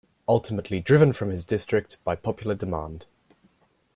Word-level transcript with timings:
Ultimately 0.27 0.79
driven 0.79 1.13
from 1.13 1.29
his 1.29 1.45
district 1.45 2.03
by 2.03 2.15
popular 2.15 2.55
demand. 2.55 3.05